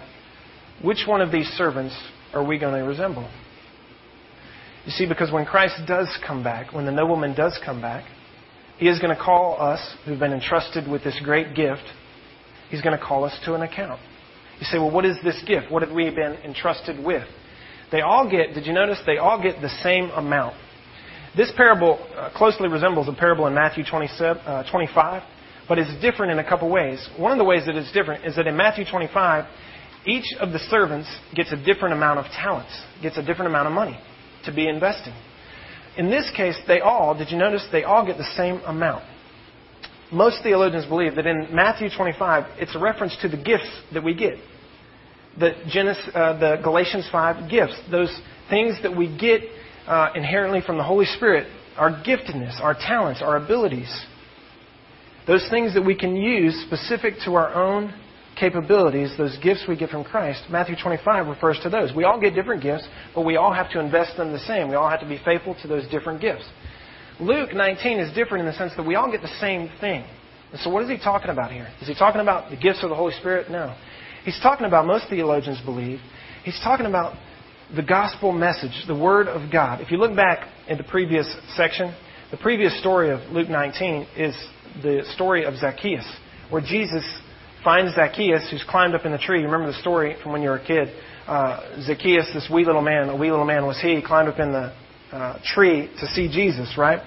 [0.84, 1.96] which one of these servants
[2.34, 3.30] are we going to resemble?
[4.86, 8.06] You see, because when Christ does come back, when the nobleman does come back,
[8.78, 11.84] he is going to call us who've been entrusted with this great gift,
[12.70, 14.00] he's going to call us to an account.
[14.60, 15.72] You say, well, what is this gift?
[15.72, 17.28] What have we been entrusted with?
[17.94, 19.00] They all get, did you notice?
[19.06, 20.56] They all get the same amount.
[21.38, 25.22] This parable uh, closely resembles a parable in Matthew 27, uh, 25,
[25.70, 27.08] but it's different in a couple ways.
[27.20, 29.46] One of the ways that it's different is that in Matthew 25,
[30.08, 33.74] each of the servants gets a different amount of talents, gets a different amount of
[33.74, 34.00] money
[34.46, 35.14] to be investing.
[35.96, 39.06] In this case, they all, did you notice, they all get the same amount.
[40.12, 44.16] Most theologians believe that in Matthew 25, it's a reference to the gifts that we
[44.16, 44.40] get.
[45.40, 48.16] The, Genesis, uh, the Galatians 5 gifts, those
[48.50, 49.42] things that we get
[49.88, 53.92] uh, inherently from the Holy Spirit, our giftedness, our talents, our abilities.
[55.26, 57.94] Those things that we can use specific to our own
[58.40, 61.94] capabilities, those gifts we get from Christ, Matthew 25 refers to those.
[61.96, 64.70] We all get different gifts, but we all have to invest them the same.
[64.70, 66.46] We all have to be faithful to those different gifts.
[67.20, 70.04] Luke 19 is different in the sense that we all get the same thing.
[70.52, 71.68] And so what is he talking about here?
[71.82, 73.50] Is he talking about the gifts of the Holy Spirit?
[73.50, 73.76] No.
[74.24, 76.00] He's talking about, most theologians believe,
[76.44, 77.18] he's talking about
[77.76, 79.82] the gospel message, the Word of God.
[79.82, 81.94] If you look back in the previous section,
[82.32, 84.36] the previous story of Luke 19 is
[84.82, 86.06] the story of Zacchaeus,
[86.50, 87.04] where Jesus
[87.64, 89.40] finds Zacchaeus, who's climbed up in the tree.
[89.40, 90.90] You remember the story from when you were a kid.
[91.28, 94.52] Uh, Zacchaeus, this wee little man, a wee little man was he, climbed up in
[94.52, 94.74] the
[95.12, 97.02] uh, tree to see Jesus, right?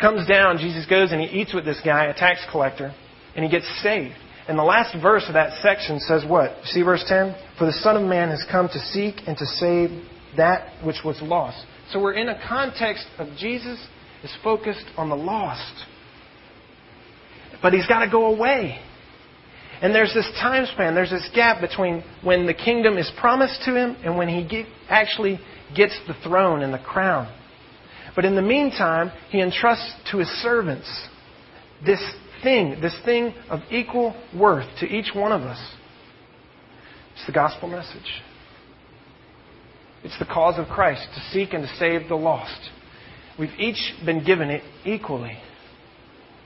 [0.00, 2.94] Comes down, Jesus goes and he eats with this guy, a tax collector,
[3.34, 4.14] and he gets saved.
[4.46, 6.56] And the last verse of that section says what?
[6.64, 7.34] See verse 10?
[7.58, 9.90] For the Son of Man has come to seek and to save
[10.36, 11.64] that which was lost.
[11.90, 13.78] So we're in a context of Jesus
[14.22, 15.86] is focused on the lost.
[17.62, 18.80] But he's got to go away.
[19.80, 23.74] And there's this time span, there's this gap between when the kingdom is promised to
[23.74, 25.38] him and when he get, actually
[25.74, 27.32] gets the throne and the crown.
[28.14, 30.88] But in the meantime, he entrusts to his servants
[31.84, 32.00] this
[32.44, 35.58] thing, this thing of equal worth to each one of us.
[37.14, 38.22] It's the gospel message.
[40.04, 42.70] It's the cause of Christ to seek and to save the lost.
[43.38, 45.36] We've each been given it equally.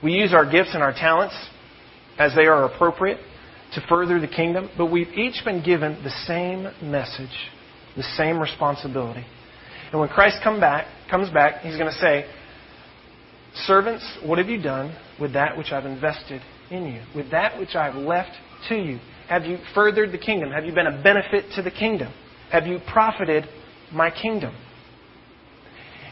[0.01, 1.35] We use our gifts and our talents
[2.17, 3.19] as they are appropriate
[3.73, 7.35] to further the kingdom, but we've each been given the same message,
[7.95, 9.25] the same responsibility.
[9.91, 12.25] And when Christ come back, comes back, he's going to say,
[13.53, 17.01] Servants, what have you done with that which I've invested in you?
[17.15, 18.31] With that which I've left
[18.69, 18.99] to you?
[19.27, 20.51] Have you furthered the kingdom?
[20.51, 22.13] Have you been a benefit to the kingdom?
[22.51, 23.45] Have you profited
[23.91, 24.55] my kingdom?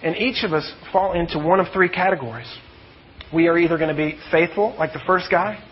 [0.03, 2.51] And each of us fall into one of three categories.
[3.33, 5.63] We are either going to be faithful, like the first guy,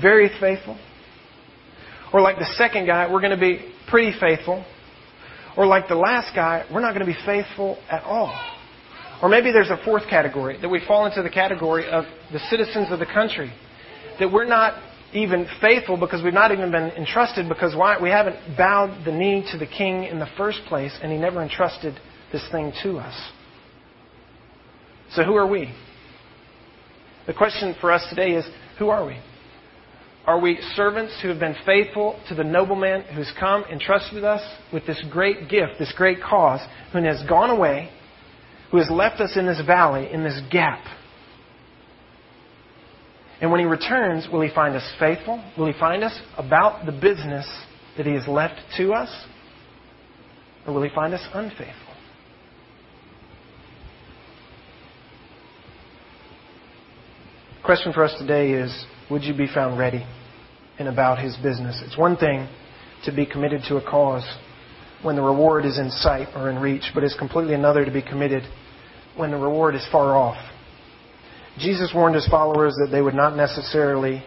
[0.00, 0.78] very faithful.
[2.12, 4.64] Or like the second guy, we're going to be pretty faithful.
[5.56, 8.34] Or like the last guy, we're not going to be faithful at all.
[9.22, 12.88] Or maybe there's a fourth category, that we fall into the category of the citizens
[12.90, 13.52] of the country.
[14.20, 14.80] That we're not
[15.12, 18.00] even faithful because we've not even been entrusted because why?
[18.00, 21.42] we haven't bowed the knee to the king in the first place and he never
[21.42, 21.98] entrusted
[22.30, 23.30] this thing to us.
[25.12, 25.72] So who are we?
[27.26, 28.44] The question for us today is
[28.78, 29.18] who are we?
[30.26, 34.42] Are we servants who have been faithful to the nobleman who's come and trusted us
[34.74, 36.60] with this great gift, this great cause,
[36.92, 37.90] who has gone away,
[38.70, 40.84] who has left us in this valley, in this gap?
[43.40, 45.42] And when he returns, will he find us faithful?
[45.56, 47.48] Will he find us about the business
[47.96, 49.10] that he has left to us?
[50.66, 51.88] Or will he find us unfaithful?
[57.68, 60.02] question for us today is would you be found ready
[60.78, 61.78] and about his business?
[61.84, 62.48] It's one thing
[63.04, 64.24] to be committed to a cause
[65.02, 68.02] when the reward is in sight or in reach, but is completely another to be
[68.02, 68.42] committed
[69.16, 70.36] when the reward is far off.
[71.58, 74.22] Jesus warned his followers that they would not necessarily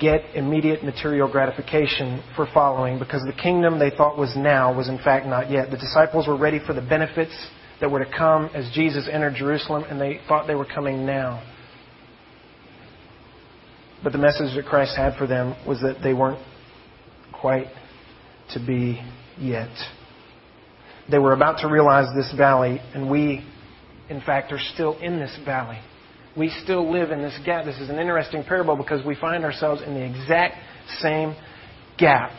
[0.00, 4.98] get immediate material gratification for following because the kingdom they thought was now was in
[4.98, 5.70] fact not yet.
[5.70, 7.32] The disciples were ready for the benefits
[7.80, 11.42] that were to come as Jesus entered Jerusalem, and they thought they were coming now.
[14.02, 16.42] But the message that Christ had for them was that they weren't
[17.32, 17.66] quite
[18.54, 19.00] to be
[19.38, 19.70] yet.
[21.10, 23.44] They were about to realize this valley, and we,
[24.08, 25.78] in fact, are still in this valley.
[26.36, 27.64] We still live in this gap.
[27.64, 30.56] This is an interesting parable because we find ourselves in the exact
[31.00, 31.34] same
[31.96, 32.32] gap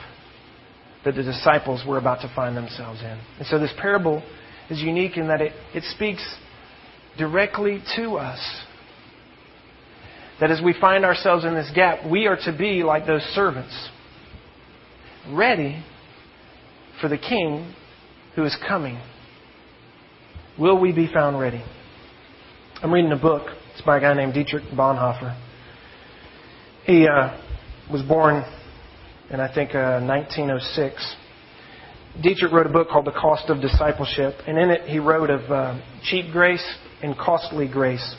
[1.05, 3.19] that the disciples were about to find themselves in.
[3.39, 4.21] And so this parable
[4.69, 6.23] is unique in that it, it speaks
[7.17, 8.39] directly to us.
[10.39, 13.89] That as we find ourselves in this gap, we are to be like those servants,
[15.31, 15.83] ready
[17.01, 17.73] for the king
[18.35, 18.99] who is coming.
[20.59, 21.63] Will we be found ready?
[22.81, 23.47] I'm reading a book.
[23.73, 25.39] It's by a guy named Dietrich Bonhoeffer.
[26.85, 27.39] He uh,
[27.91, 28.43] was born
[29.29, 31.15] in, I think, uh, 1906.
[32.21, 35.51] Dietrich wrote a book called The Cost of Discipleship, and in it he wrote of
[35.51, 36.65] uh, cheap grace
[37.03, 38.15] and costly grace.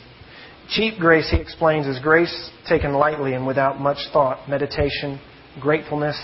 [0.69, 5.19] Cheap grace, he explains, is grace taken lightly and without much thought, meditation,
[5.59, 6.17] gratefulness,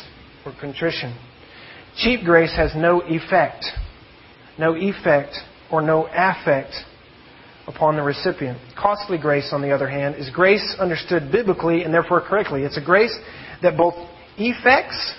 [0.46, 1.18] or contrition.
[1.98, 3.66] Cheap grace has no effect,
[4.60, 5.36] no effect
[5.72, 6.74] or no affect
[7.68, 8.58] upon the recipient.
[8.78, 12.64] Costly grace, on the other hand, is grace understood biblically and therefore correctly.
[12.64, 13.16] It's a grace
[13.62, 13.96] that both
[14.38, 15.14] effects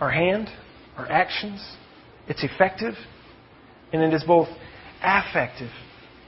[0.00, 0.48] our hand,
[0.96, 1.64] our actions,
[2.28, 2.94] it's effective,
[3.92, 4.48] and it is both
[5.02, 5.70] affective.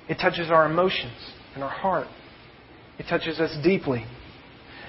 [0.09, 1.17] It touches our emotions
[1.55, 2.07] and our heart.
[2.99, 4.07] It touches us deeply.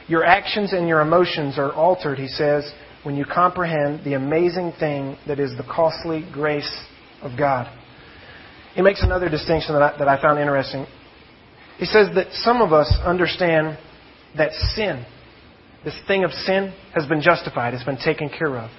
[0.07, 2.71] Your actions and your emotions are altered, he says,
[3.03, 6.85] when you comprehend the amazing thing that is the costly grace
[7.21, 7.71] of God.
[8.75, 10.85] He makes another distinction that I, that I found interesting.
[11.77, 13.77] He says that some of us understand
[14.37, 15.05] that sin,
[15.83, 18.69] this thing of sin, has been justified, it's been taken care of.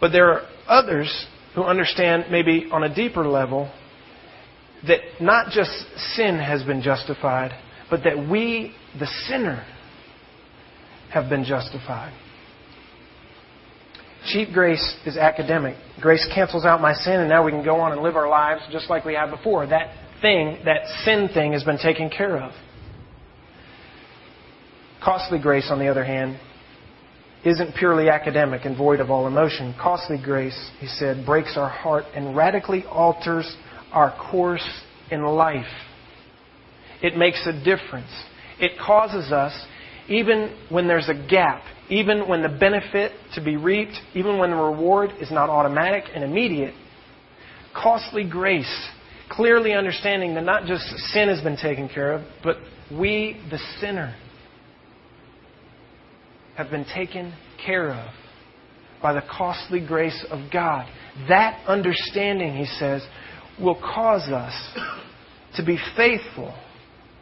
[0.00, 3.72] But there are others who understand, maybe on a deeper level,
[4.86, 5.70] that not just
[6.14, 7.52] sin has been justified,
[7.88, 9.64] but that we, the sinner,
[11.10, 12.12] have been justified.
[14.26, 15.76] Cheap grace is academic.
[16.00, 18.62] Grace cancels out my sin, and now we can go on and live our lives
[18.72, 19.66] just like we have before.
[19.66, 22.52] That thing, that sin thing, has been taken care of.
[25.02, 26.40] Costly grace, on the other hand,
[27.44, 29.74] isn't purely academic and void of all emotion.
[29.78, 33.54] Costly grace, he said, breaks our heart and radically alters
[33.92, 34.66] our course
[35.10, 35.66] in life.
[37.02, 38.10] It makes a difference.
[38.58, 39.52] It causes us,
[40.08, 44.56] even when there's a gap, even when the benefit to be reaped, even when the
[44.56, 46.74] reward is not automatic and immediate,
[47.74, 48.88] costly grace,
[49.30, 52.56] clearly understanding that not just sin has been taken care of, but
[52.90, 54.16] we, the sinner,
[56.56, 58.14] have been taken care of
[59.02, 60.86] by the costly grace of God.
[61.28, 63.02] That understanding, he says,
[63.60, 64.78] will cause us
[65.56, 66.54] to be faithful,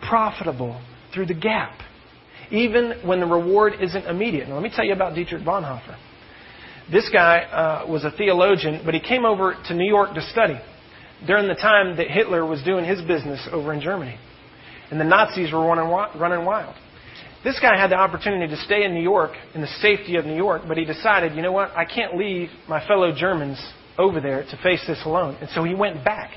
[0.09, 0.81] profitable
[1.13, 1.79] through the gap
[2.53, 4.49] even when the reward isn't immediate.
[4.49, 5.97] Now, let me tell you about Dietrich Bonhoeffer.
[6.93, 10.61] This guy uh, was a theologian, but he came over to New York to study
[11.27, 14.19] during the time that Hitler was doing his business over in Germany.
[14.91, 16.75] And the Nazis were running, running wild.
[17.43, 20.37] This guy had the opportunity to stay in New York in the safety of New
[20.37, 23.59] York, but he decided, you know what, I can't leave my fellow Germans
[23.99, 25.37] over there to face this alone.
[25.41, 26.33] And so he went back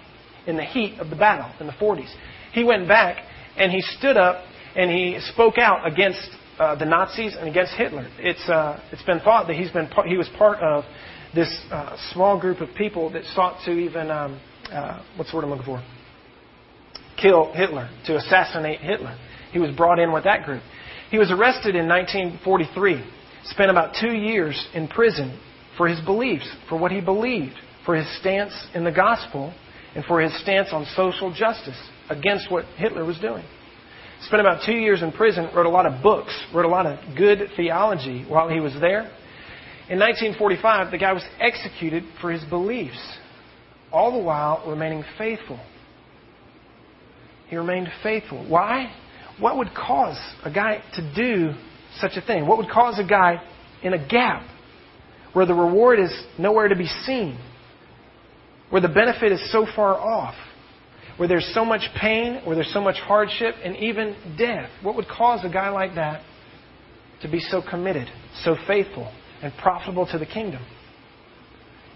[0.48, 2.12] in the heat of the battle in the 40s.
[2.54, 3.18] He went back
[3.58, 4.44] and he stood up
[4.76, 8.08] and he spoke out against uh, the Nazis and against Hitler.
[8.18, 10.84] It's, uh, it's been thought that he's been he was part of
[11.34, 14.40] this uh, small group of people that sought to even, um,
[14.72, 15.84] uh, what's the word I'm looking for?
[17.22, 19.18] Kill Hitler, to assassinate Hitler.
[19.52, 20.62] He was brought in with that group.
[21.12, 23.04] He was arrested in 1943,
[23.46, 25.40] spent about two years in prison
[25.78, 29.54] for his beliefs, for what he believed, for his stance in the gospel,
[29.94, 33.44] and for his stance on social justice against what Hitler was doing.
[34.22, 37.00] Spent about two years in prison, wrote a lot of books, wrote a lot of
[37.18, 39.12] good theology while he was there.
[39.88, 43.00] In 1945, the guy was executed for his beliefs,
[43.92, 45.60] all the while remaining faithful.
[47.48, 48.50] He remained faithful.
[48.50, 48.92] Why?
[49.40, 51.54] What would cause a guy to do
[52.00, 52.48] such a thing?
[52.48, 53.42] What would cause a guy
[53.84, 54.44] in a gap
[55.34, 57.38] where the reward is nowhere to be seen,
[58.70, 60.36] where the benefit is so far off?
[61.18, 64.70] Where there's so much pain, where there's so much hardship, and even death.
[64.82, 66.22] What would cause a guy like that
[67.22, 68.08] to be so committed,
[68.44, 70.64] so faithful, and profitable to the kingdom?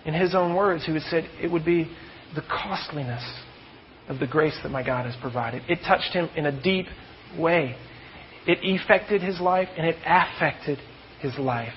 [0.05, 1.91] In his own words, he would said it would be
[2.36, 3.23] the costliness
[4.08, 5.63] of the grace that my God has provided.
[5.67, 6.88] It touched him in a deep
[7.38, 7.75] way.
[8.47, 10.79] It affected his life and it affected
[11.19, 11.73] his life.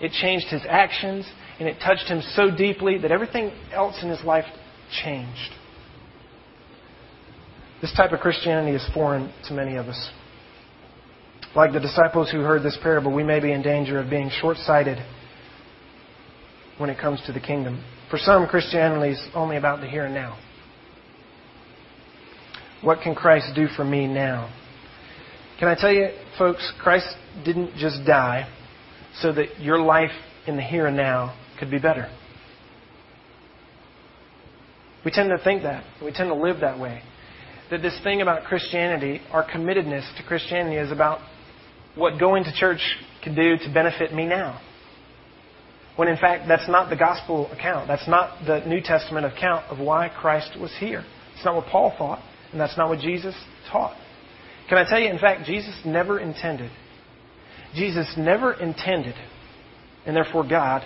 [0.00, 1.26] It changed his actions
[1.58, 4.44] and it touched him so deeply that everything else in his life
[5.04, 5.52] changed.
[7.82, 10.10] This type of Christianity is foreign to many of us.
[11.56, 14.56] Like the disciples who heard this parable, we may be in danger of being short
[14.58, 14.98] sighted
[16.78, 17.84] when it comes to the kingdom.
[18.08, 20.38] For some, Christianity is only about the here and now.
[22.82, 24.52] What can Christ do for me now?
[25.58, 27.06] Can I tell you, folks, Christ
[27.44, 28.48] didn't just die
[29.20, 30.10] so that your life
[30.46, 32.08] in the here and now could be better.
[35.04, 35.84] We tend to think that.
[36.02, 37.02] We tend to live that way.
[37.72, 41.20] That this thing about Christianity, our committedness to Christianity, is about
[41.94, 42.80] what going to church
[43.24, 44.60] can do to benefit me now.
[45.96, 47.88] When in fact, that's not the gospel account.
[47.88, 51.02] That's not the New Testament account of why Christ was here.
[51.34, 53.34] It's not what Paul thought, and that's not what Jesus
[53.70, 53.96] taught.
[54.68, 56.70] Can I tell you, in fact, Jesus never intended,
[57.74, 59.14] Jesus never intended,
[60.04, 60.82] and therefore God,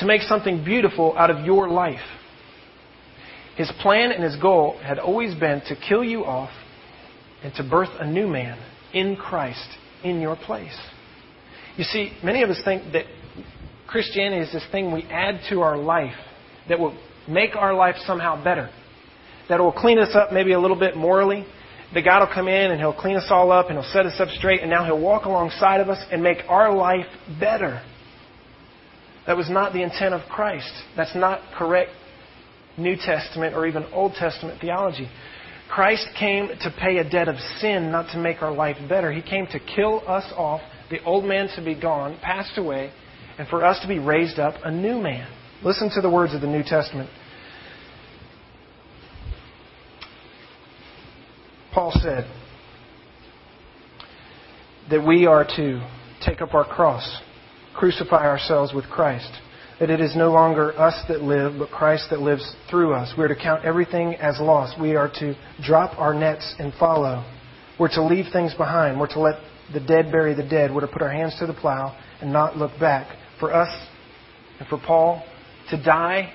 [0.00, 2.04] to make something beautiful out of your life.
[3.58, 6.50] His plan and his goal had always been to kill you off
[7.42, 8.56] and to birth a new man
[8.94, 9.66] in Christ
[10.04, 10.78] in your place.
[11.76, 13.06] You see, many of us think that
[13.88, 16.14] Christianity is this thing we add to our life
[16.68, 16.96] that will
[17.28, 18.70] make our life somehow better,
[19.48, 21.44] that will clean us up maybe a little bit morally.
[21.94, 24.20] That God will come in and He'll clean us all up and He'll set us
[24.20, 27.06] up straight, and now He'll walk alongside of us and make our life
[27.40, 27.82] better.
[29.26, 30.70] That was not the intent of Christ.
[30.96, 31.90] That's not correct
[32.78, 35.08] New Testament or even Old Testament theology.
[35.68, 39.12] Christ came to pay a debt of sin, not to make our life better.
[39.12, 40.60] He came to kill us off,
[40.90, 42.90] the old man to be gone, passed away,
[43.38, 45.28] and for us to be raised up a new man.
[45.62, 47.10] Listen to the words of the New Testament.
[51.72, 52.26] Paul said
[54.90, 55.86] that we are to
[56.24, 57.20] take up our cross,
[57.76, 59.30] crucify ourselves with Christ.
[59.80, 63.12] That it is no longer us that live, but Christ that lives through us.
[63.16, 64.80] We are to count everything as lost.
[64.80, 67.24] We are to drop our nets and follow.
[67.78, 68.98] We're to leave things behind.
[68.98, 69.36] We're to let
[69.72, 70.74] the dead bury the dead.
[70.74, 73.70] We're to put our hands to the plow and not look back for us
[74.58, 75.24] and for Paul
[75.70, 76.32] to die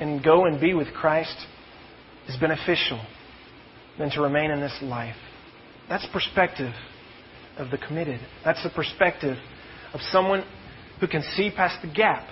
[0.00, 1.36] and go and be with Christ
[2.28, 3.00] is beneficial
[3.98, 5.16] than to remain in this life.
[5.88, 6.72] That's perspective
[7.56, 8.20] of the committed.
[8.44, 9.36] That's the perspective
[9.92, 10.44] of someone
[11.00, 12.26] who can see past the gap.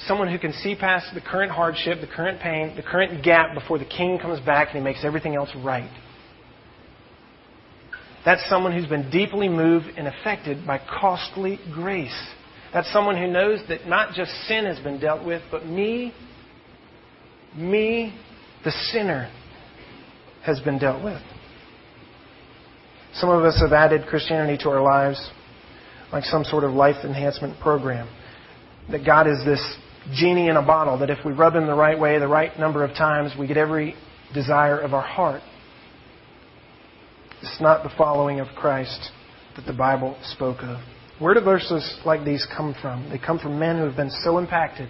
[0.00, 3.78] Someone who can see past the current hardship, the current pain, the current gap before
[3.78, 5.90] the king comes back and he makes everything else right.
[8.24, 12.28] That's someone who's been deeply moved and affected by costly grace.
[12.74, 16.12] That's someone who knows that not just sin has been dealt with, but me,
[17.56, 18.14] me,
[18.64, 19.30] the sinner,
[20.44, 21.22] has been dealt with.
[23.14, 25.30] Some of us have added Christianity to our lives
[26.12, 28.08] like some sort of life enhancement program.
[28.90, 29.76] That God is this
[30.14, 32.84] genie in a bottle, that if we rub him the right way, the right number
[32.84, 33.94] of times, we get every
[34.34, 35.42] desire of our heart.
[37.42, 39.10] It's not the following of Christ
[39.56, 40.78] that the Bible spoke of.
[41.18, 43.08] Where do verses like these come from?
[43.10, 44.88] They come from men who have been so impacted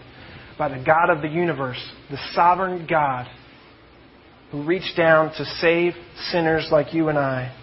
[0.58, 3.26] by the God of the universe, the sovereign God,
[4.50, 5.92] who reached down to save
[6.30, 7.54] sinners like you and I,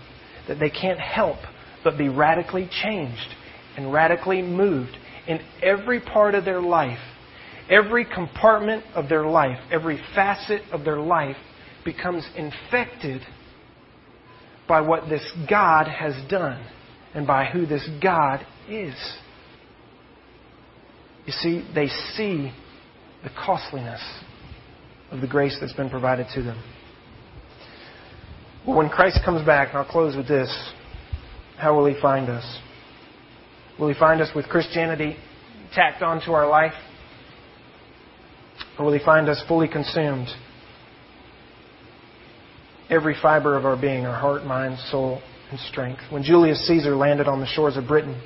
[0.48, 1.38] that they can't help
[1.84, 3.34] but be radically changed
[3.76, 4.96] and radically moved
[5.28, 7.00] in every part of their life.
[7.70, 11.38] Every compartment of their life, every facet of their life
[11.86, 13.22] becomes infected
[14.68, 16.66] by what this God has done
[17.14, 18.96] and by who this God is.
[21.26, 22.52] You see, they see
[23.24, 24.02] the costliness
[25.12, 26.62] of the grace that's been provided to them.
[28.66, 30.50] Well, when Christ comes back, and I'll close with this,
[31.58, 32.60] how will he find us?
[33.80, 35.18] Will he find us with Christianity
[35.74, 36.74] tacked onto our life?
[38.78, 40.28] Or will he find us fully consumed?
[42.90, 45.22] Every fiber of our being, our heart, mind, soul,
[45.52, 46.02] and strength.
[46.10, 48.20] When Julius Caesar landed on the shores of Britain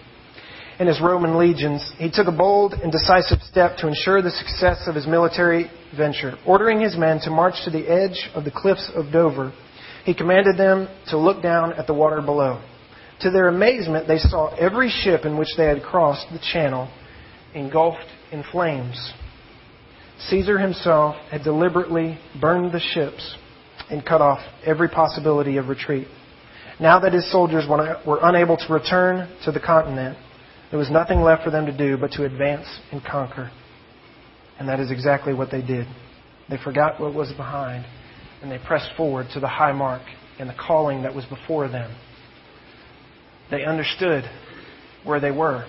[0.80, 4.84] and his Roman legions, he took a bold and decisive step to ensure the success
[4.88, 6.38] of his military venture.
[6.46, 9.54] Ordering his men to march to the edge of the cliffs of Dover,
[10.06, 12.62] he commanded them to look down at the water below.
[13.22, 16.90] To their amazement, they saw every ship in which they had crossed the channel
[17.54, 19.14] engulfed in flames.
[20.20, 23.36] Caesar himself had deliberately burned the ships
[23.90, 26.08] and cut off every possibility of retreat.
[26.80, 30.18] Now that his soldiers were unable to return to the continent,
[30.70, 33.52] there was nothing left for them to do but to advance and conquer.
[34.60, 35.88] And that is exactly what they did.
[36.50, 37.86] They forgot what was behind,
[38.42, 40.02] and they pressed forward to the high mark
[40.40, 41.96] and the calling that was before them.
[43.50, 44.24] They understood
[45.04, 45.66] where they were.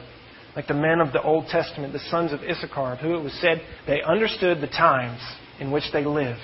[0.58, 3.62] Like the men of the Old Testament, the sons of Issachar, who it was said
[3.86, 5.20] they understood the times
[5.60, 6.40] in which they lived.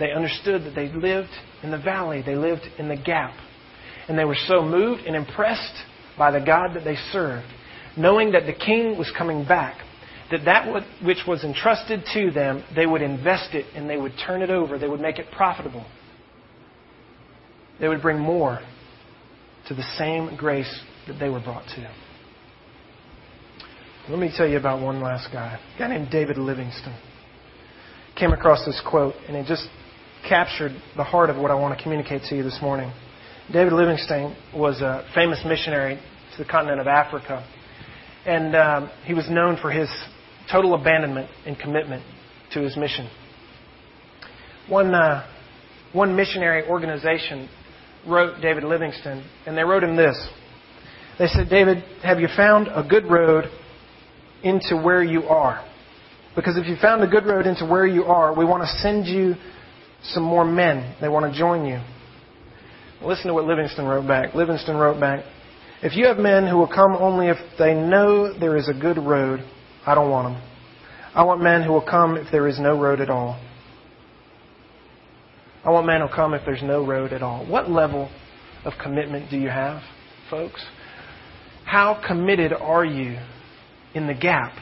[0.00, 1.30] They understood that they lived
[1.62, 3.32] in the valley, they lived in the gap.
[4.08, 5.84] And they were so moved and impressed
[6.18, 7.46] by the God that they served,
[7.96, 9.82] knowing that the king was coming back,
[10.32, 14.42] that that which was entrusted to them, they would invest it and they would turn
[14.42, 15.86] it over, they would make it profitable.
[17.78, 18.58] They would bring more
[19.68, 21.88] to the same grace that they were brought to.
[24.08, 26.98] Let me tell you about one last guy, a guy named David Livingstone.
[28.16, 29.68] Came across this quote, and it just
[30.26, 32.90] captured the heart of what I want to communicate to you this morning.
[33.52, 37.46] David Livingstone was a famous missionary to the continent of Africa,
[38.24, 39.90] and um, he was known for his
[40.50, 42.02] total abandonment and commitment
[42.54, 43.10] to his mission.
[44.70, 45.26] One, uh,
[45.92, 47.46] one missionary organization
[48.06, 50.16] wrote David Livingstone, and they wrote him this.
[51.18, 53.50] They said, David, have you found a good road
[54.42, 55.64] into where you are?
[56.36, 59.06] Because if you found a good road into where you are, we want to send
[59.06, 59.34] you
[60.02, 60.94] some more men.
[61.00, 61.80] They want to join you.
[63.02, 64.34] Listen to what Livingstone wrote back.
[64.34, 65.24] Livingstone wrote back,
[65.82, 68.98] If you have men who will come only if they know there is a good
[68.98, 69.40] road,
[69.86, 70.42] I don't want them.
[71.14, 73.40] I want men who will come if there is no road at all.
[75.64, 77.44] I want men who will come if there's no road at all.
[77.46, 78.10] What level
[78.64, 79.82] of commitment do you have,
[80.30, 80.64] folks?
[81.64, 83.18] How committed are you
[83.98, 84.52] in the gap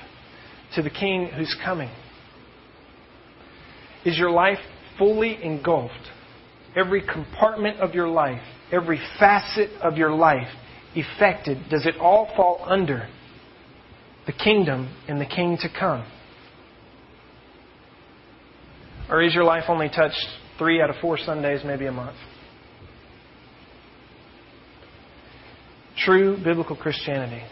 [0.74, 1.90] to the King who's coming?
[4.04, 4.58] Is your life
[4.98, 5.94] fully engulfed?
[6.74, 10.48] Every compartment of your life, every facet of your life
[10.96, 11.58] affected?
[11.70, 13.08] Does it all fall under
[14.26, 16.04] the kingdom and the King to come?
[19.08, 20.26] Or is your life only touched
[20.58, 22.16] three out of four Sundays, maybe a month?
[25.98, 27.42] True biblical Christianity,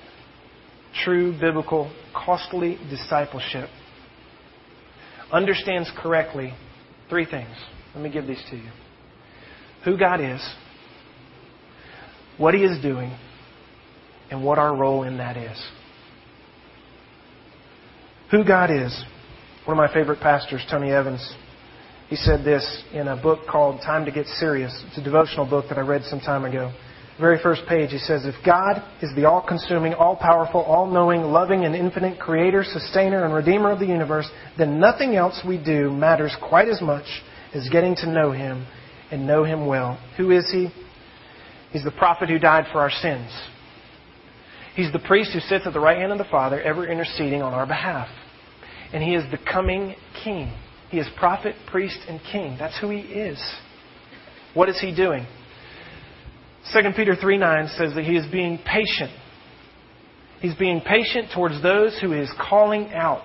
[1.05, 3.69] true biblical costly discipleship
[5.33, 6.53] understands correctly
[7.09, 7.55] three things.
[7.95, 8.71] Let me give these to you
[9.85, 10.41] who God is,
[12.39, 13.15] what He is doing,
[14.31, 15.63] and what our role in that is.
[18.31, 19.05] Who God is.
[19.67, 21.35] One of my favorite pastors, Tony Evans,
[22.09, 24.73] he said this in a book called Time to Get Serious.
[24.89, 26.73] It's a devotional book that I read some time ago
[27.21, 31.23] very first page, he says, If God is the all consuming, all powerful, all knowing,
[31.23, 35.91] loving, and infinite creator, sustainer, and redeemer of the universe, then nothing else we do
[35.93, 37.05] matters quite as much
[37.55, 38.67] as getting to know him
[39.13, 39.99] and know him well.
[40.17, 40.71] Who is he?
[41.71, 43.31] He's the prophet who died for our sins.
[44.75, 47.55] He's the priest who sits at the right hand of the Father, ever interceding on
[47.55, 48.09] our behalf.
[48.93, 49.95] And he is the coming
[50.25, 50.53] king.
[50.91, 52.57] He is prophet, priest, and king.
[52.59, 53.41] That's who he is.
[54.55, 55.27] What is he doing?
[56.73, 59.11] 2 Peter 3 9 says that he is being patient.
[60.41, 63.23] He's being patient towards those who he is calling out,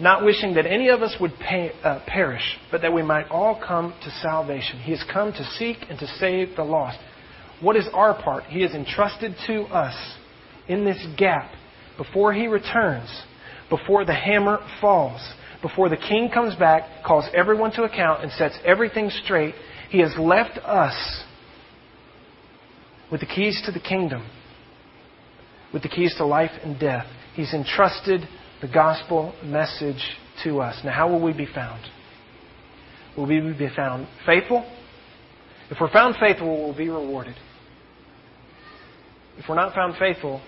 [0.00, 3.60] not wishing that any of us would pay, uh, perish, but that we might all
[3.66, 4.78] come to salvation.
[4.80, 6.98] He has come to seek and to save the lost.
[7.60, 8.44] What is our part?
[8.44, 9.96] He has entrusted to us
[10.68, 11.52] in this gap
[11.96, 13.08] before he returns,
[13.70, 15.20] before the hammer falls,
[15.62, 19.54] before the king comes back, calls everyone to account, and sets everything straight.
[19.88, 21.24] He has left us
[23.10, 24.28] with the keys to the kingdom,
[25.72, 27.06] with the keys to life and death.
[27.34, 28.22] He's entrusted
[28.60, 30.02] the gospel message
[30.44, 30.80] to us.
[30.84, 31.84] Now, how will we be found?
[33.16, 34.70] Will we be found faithful?
[35.70, 37.36] If we're found faithful, we'll be rewarded.
[39.38, 40.40] If we're not found faithful,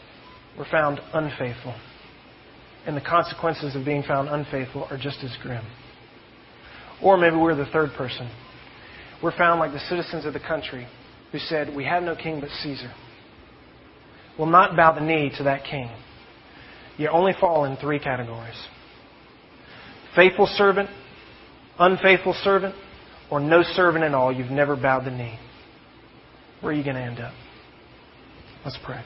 [0.57, 1.75] we're found unfaithful.
[2.87, 5.65] And the consequences of being found unfaithful are just as grim.
[7.03, 8.31] Or maybe we're the third person.
[9.23, 10.87] We're found like the citizens of the country
[11.33, 12.93] who said, We have no king but Caesar,
[14.39, 15.91] will not bow the knee to that king.
[16.97, 18.57] You only fall in three categories
[20.16, 20.91] faithful servant,
[21.79, 22.74] unfaithful servant,
[23.31, 24.33] or no servant at all.
[24.33, 25.39] You've never bowed the knee.
[26.61, 27.35] Where are you going to end up?
[28.64, 29.01] Let's pray.